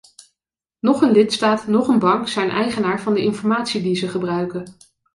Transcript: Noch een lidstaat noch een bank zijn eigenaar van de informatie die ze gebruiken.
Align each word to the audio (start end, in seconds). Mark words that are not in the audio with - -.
Noch 0.81 1.01
een 1.01 1.11
lidstaat 1.11 1.67
noch 1.67 1.87
een 1.87 1.99
bank 1.99 2.27
zijn 2.27 2.49
eigenaar 2.49 3.01
van 3.01 3.13
de 3.13 3.23
informatie 3.23 3.81
die 3.81 3.95
ze 3.95 4.07
gebruiken. 4.07 4.75